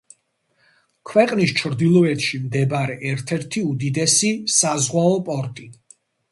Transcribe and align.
ქვეყნის 1.09 1.53
ჩრდილოეთში 1.59 2.41
მდებარე 2.47 2.97
ერთ-ერთი 3.11 3.65
უდიდესი 3.75 4.35
საზღვაო 4.57 5.17
პორტი. 5.33 5.73